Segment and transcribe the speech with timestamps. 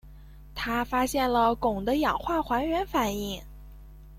[0.55, 3.39] 他发现了汞的氧化还原反应。